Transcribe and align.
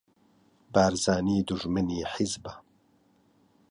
بارزانی 0.73 1.37
دوژمنی 1.47 1.99
حیزبە 2.11 2.53